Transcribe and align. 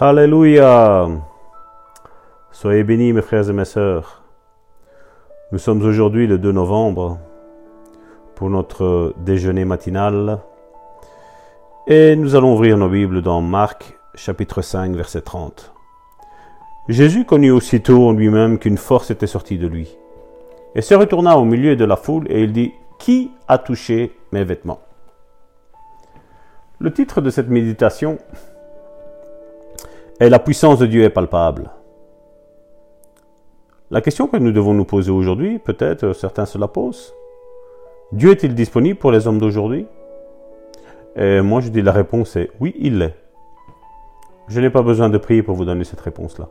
Alléluia. 0.00 1.06
Soyez 2.50 2.82
bénis 2.82 3.12
mes 3.12 3.22
frères 3.22 3.48
et 3.48 3.52
mes 3.52 3.64
sœurs. 3.64 4.24
Nous 5.52 5.58
sommes 5.58 5.82
aujourd'hui 5.82 6.26
le 6.26 6.36
2 6.36 6.50
novembre 6.50 7.20
pour 8.34 8.50
notre 8.50 9.14
déjeuner 9.18 9.64
matinal 9.64 10.40
et 11.86 12.16
nous 12.16 12.34
allons 12.34 12.54
ouvrir 12.54 12.76
nos 12.76 12.88
Bibles 12.88 13.22
dans 13.22 13.40
Marc 13.40 13.96
chapitre 14.16 14.62
5 14.62 14.96
verset 14.96 15.20
30. 15.20 15.72
Jésus 16.88 17.24
connut 17.24 17.52
aussitôt 17.52 18.08
en 18.08 18.12
lui-même 18.14 18.58
qu'une 18.58 18.78
force 18.78 19.12
était 19.12 19.28
sortie 19.28 19.58
de 19.58 19.68
lui 19.68 19.96
et 20.74 20.82
se 20.82 20.94
retourna 20.94 21.38
au 21.38 21.44
milieu 21.44 21.76
de 21.76 21.84
la 21.84 21.94
foule 21.94 22.26
et 22.28 22.42
il 22.42 22.52
dit 22.52 22.72
Qui 22.98 23.30
a 23.46 23.58
touché 23.58 24.18
mes 24.32 24.42
vêtements? 24.42 24.80
Le 26.80 26.92
titre 26.92 27.20
de 27.20 27.30
cette 27.30 27.48
méditation 27.48 28.18
et 30.20 30.28
la 30.28 30.38
puissance 30.38 30.78
de 30.78 30.86
Dieu 30.86 31.02
est 31.02 31.10
palpable. 31.10 31.70
La 33.90 34.00
question 34.00 34.26
que 34.26 34.36
nous 34.36 34.52
devons 34.52 34.74
nous 34.74 34.84
poser 34.84 35.10
aujourd'hui, 35.10 35.58
peut-être 35.58 36.12
certains 36.12 36.46
se 36.46 36.58
la 36.58 36.68
posent. 36.68 37.14
Dieu 38.12 38.30
est-il 38.30 38.54
disponible 38.54 38.98
pour 38.98 39.12
les 39.12 39.26
hommes 39.26 39.38
d'aujourd'hui? 39.38 39.86
Et 41.16 41.40
moi 41.40 41.60
je 41.60 41.68
dis 41.68 41.82
la 41.82 41.92
réponse 41.92 42.36
est 42.36 42.50
oui, 42.60 42.74
il 42.78 42.98
l'est. 42.98 43.14
Je 44.48 44.60
n'ai 44.60 44.70
pas 44.70 44.82
besoin 44.82 45.08
de 45.08 45.18
prier 45.18 45.42
pour 45.42 45.54
vous 45.54 45.64
donner 45.64 45.84
cette 45.84 46.00
réponse-là. 46.00 46.48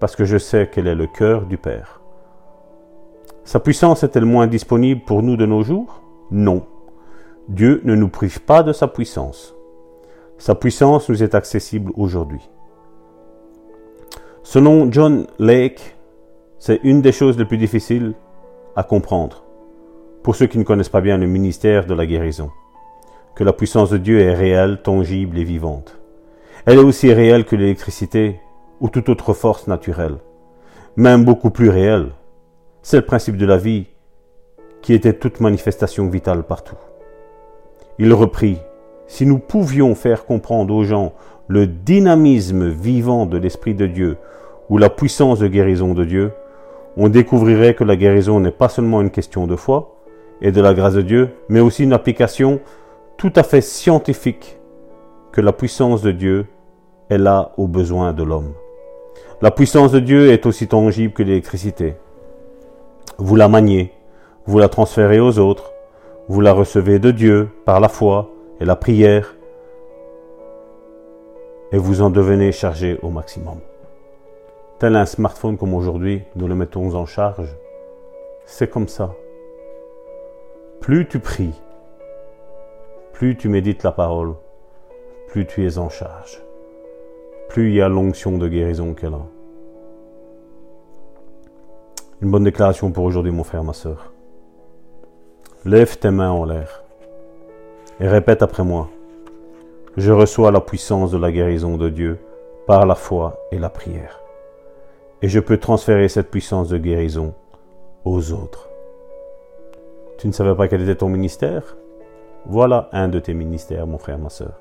Parce 0.00 0.16
que 0.16 0.24
je 0.24 0.38
sais 0.38 0.68
quel 0.72 0.86
est 0.86 0.94
le 0.94 1.06
cœur 1.06 1.46
du 1.46 1.58
Père. 1.58 2.00
Sa 3.44 3.60
puissance 3.60 4.02
est-elle 4.02 4.24
moins 4.24 4.46
disponible 4.46 5.02
pour 5.06 5.22
nous 5.22 5.36
de 5.36 5.46
nos 5.46 5.62
jours? 5.62 6.02
Non. 6.30 6.66
Dieu 7.48 7.80
ne 7.84 7.94
nous 7.94 8.08
prive 8.08 8.42
pas 8.42 8.62
de 8.62 8.72
sa 8.72 8.88
puissance. 8.88 9.54
Sa 10.36 10.54
puissance 10.54 11.08
nous 11.08 11.22
est 11.22 11.34
accessible 11.34 11.92
aujourd'hui. 11.96 12.48
Selon 14.50 14.90
John 14.90 15.26
Lake, 15.38 15.94
c'est 16.58 16.80
une 16.82 17.02
des 17.02 17.12
choses 17.12 17.36
les 17.36 17.44
plus 17.44 17.58
difficiles 17.58 18.14
à 18.76 18.82
comprendre 18.82 19.44
pour 20.22 20.36
ceux 20.36 20.46
qui 20.46 20.56
ne 20.56 20.64
connaissent 20.64 20.88
pas 20.88 21.02
bien 21.02 21.18
le 21.18 21.26
ministère 21.26 21.84
de 21.84 21.92
la 21.92 22.06
guérison, 22.06 22.50
que 23.36 23.44
la 23.44 23.52
puissance 23.52 23.90
de 23.90 23.98
Dieu 23.98 24.20
est 24.20 24.32
réelle, 24.32 24.80
tangible 24.80 25.36
et 25.36 25.44
vivante. 25.44 25.98
Elle 26.64 26.78
est 26.78 26.82
aussi 26.82 27.12
réelle 27.12 27.44
que 27.44 27.56
l'électricité 27.56 28.40
ou 28.80 28.88
toute 28.88 29.10
autre 29.10 29.34
force 29.34 29.66
naturelle, 29.66 30.16
même 30.96 31.26
beaucoup 31.26 31.50
plus 31.50 31.68
réelle. 31.68 32.12
C'est 32.80 32.96
le 32.96 33.04
principe 33.04 33.36
de 33.36 33.44
la 33.44 33.58
vie 33.58 33.88
qui 34.80 34.94
était 34.94 35.12
toute 35.12 35.40
manifestation 35.40 36.08
vitale 36.08 36.42
partout. 36.42 36.78
Il 37.98 38.14
reprit, 38.14 38.56
si 39.08 39.26
nous 39.26 39.38
pouvions 39.38 39.94
faire 39.94 40.26
comprendre 40.26 40.72
aux 40.74 40.84
gens 40.84 41.12
le 41.48 41.66
dynamisme 41.66 42.68
vivant 42.68 43.26
de 43.26 43.38
l'Esprit 43.38 43.74
de 43.74 43.86
Dieu 43.86 44.18
ou 44.68 44.76
la 44.78 44.90
puissance 44.90 45.40
de 45.40 45.48
guérison 45.48 45.94
de 45.94 46.04
Dieu, 46.04 46.30
on 46.96 47.08
découvrirait 47.08 47.74
que 47.74 47.84
la 47.84 47.96
guérison 47.96 48.38
n'est 48.38 48.50
pas 48.50 48.68
seulement 48.68 49.00
une 49.00 49.10
question 49.10 49.46
de 49.46 49.56
foi 49.56 49.96
et 50.42 50.52
de 50.52 50.60
la 50.60 50.74
grâce 50.74 50.94
de 50.94 51.02
Dieu, 51.02 51.30
mais 51.48 51.58
aussi 51.58 51.84
une 51.84 51.94
application 51.94 52.60
tout 53.16 53.32
à 53.34 53.42
fait 53.42 53.62
scientifique 53.62 54.58
que 55.32 55.40
la 55.40 55.52
puissance 55.52 56.02
de 56.02 56.12
Dieu 56.12 56.46
est 57.08 57.18
là 57.18 57.52
aux 57.56 57.66
besoins 57.66 58.12
de 58.12 58.22
l'homme. 58.22 58.52
La 59.40 59.50
puissance 59.50 59.90
de 59.90 60.00
Dieu 60.00 60.30
est 60.30 60.44
aussi 60.44 60.68
tangible 60.68 61.14
que 61.14 61.22
l'électricité. 61.22 61.96
Vous 63.16 63.36
la 63.36 63.48
maniez, 63.48 63.92
vous 64.46 64.58
la 64.58 64.68
transférez 64.68 65.18
aux 65.18 65.38
autres, 65.38 65.72
vous 66.28 66.42
la 66.42 66.52
recevez 66.52 66.98
de 66.98 67.10
Dieu 67.10 67.48
par 67.64 67.80
la 67.80 67.88
foi 67.88 68.30
et 68.60 68.64
la 68.64 68.76
prière, 68.76 69.34
et 71.72 71.78
vous 71.78 72.02
en 72.02 72.10
devenez 72.10 72.52
chargé 72.52 72.98
au 73.02 73.10
maximum 73.10 73.58
tel 74.78 74.94
un 74.94 75.06
smartphone 75.06 75.58
comme 75.58 75.74
aujourd'hui, 75.74 76.22
nous 76.36 76.46
le 76.46 76.54
mettons 76.54 76.94
en 76.94 77.04
charge. 77.04 77.56
C'est 78.46 78.70
comme 78.70 78.88
ça. 78.88 79.14
Plus 80.80 81.06
tu 81.08 81.18
pries, 81.18 81.60
plus 83.12 83.36
tu 83.36 83.48
médites 83.48 83.82
la 83.82 83.92
parole, 83.92 84.34
plus 85.26 85.46
tu 85.46 85.66
es 85.66 85.78
en 85.78 85.88
charge. 85.88 86.40
Plus 87.48 87.70
il 87.70 87.74
y 87.74 87.82
a 87.82 87.88
l'onction 87.88 88.38
de 88.38 88.46
guérison 88.46 88.94
qu'elle 88.94 89.14
a. 89.14 89.26
Une 92.20 92.30
bonne 92.30 92.44
déclaration 92.44 92.90
pour 92.92 93.04
aujourd'hui, 93.04 93.32
mon 93.32 93.44
frère, 93.44 93.64
ma 93.64 93.72
soeur. 93.72 94.12
Lève 95.64 95.98
tes 95.98 96.10
mains 96.10 96.30
en 96.30 96.44
l'air 96.44 96.84
et 98.00 98.08
répète 98.08 98.42
après 98.42 98.64
moi. 98.64 98.88
Je 99.96 100.12
reçois 100.12 100.50
la 100.50 100.60
puissance 100.60 101.10
de 101.10 101.18
la 101.18 101.32
guérison 101.32 101.76
de 101.76 101.88
Dieu 101.88 102.18
par 102.66 102.86
la 102.86 102.94
foi 102.94 103.38
et 103.50 103.58
la 103.58 103.70
prière 103.70 104.20
et 105.22 105.28
je 105.28 105.40
peux 105.40 105.58
transférer 105.58 106.08
cette 106.08 106.30
puissance 106.30 106.68
de 106.68 106.78
guérison 106.78 107.34
aux 108.04 108.32
autres. 108.32 108.68
Tu 110.18 110.26
ne 110.26 110.32
savais 110.32 110.54
pas 110.54 110.68
quel 110.68 110.82
était 110.82 110.96
ton 110.96 111.08
ministère? 111.08 111.76
Voilà 112.46 112.88
un 112.92 113.08
de 113.08 113.18
tes 113.18 113.34
ministères, 113.34 113.86
mon 113.86 113.98
frère, 113.98 114.18
ma 114.18 114.30
soeur. 114.30 114.60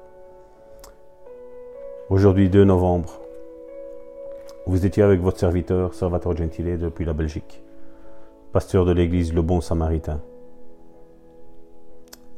Aujourd'hui, 2.09 2.49
2 2.49 2.63
novembre, 2.63 3.21
vous 4.65 4.85
étiez 4.85 5.03
avec 5.03 5.21
votre 5.21 5.39
serviteur, 5.39 5.93
Salvatore 5.93 6.35
Gentile, 6.35 6.77
depuis 6.77 7.05
la 7.05 7.13
Belgique, 7.13 7.63
pasteur 8.51 8.85
de 8.85 8.91
l'église 8.91 9.33
Le 9.33 9.41
Bon 9.41 9.61
Samaritain. 9.61 10.21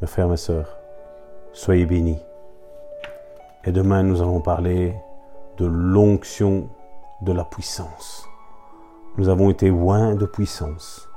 Mes 0.02 0.08
frères, 0.08 0.28
mes 0.28 0.38
sœurs, 0.38 0.79
soyez 1.54 1.86
bénis. 1.86 2.20
Et 3.66 3.72
demain, 3.72 4.04
nous 4.04 4.22
allons 4.22 4.42
parler 4.42 4.96
de 5.58 5.66
l'onction 5.66 6.70
de 7.22 7.34
la 7.34 7.44
puissance. 7.44 8.26
Nous 9.18 9.30
avons 9.30 9.50
été 9.50 9.70
loin 9.70 10.16
de 10.16 10.26
puissance. 10.26 11.10